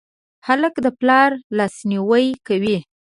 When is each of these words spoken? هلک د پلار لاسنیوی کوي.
هلک 0.47 0.75
د 0.85 0.87
پلار 0.99 1.29
لاسنیوی 1.57 2.27
کوي. 2.47 2.77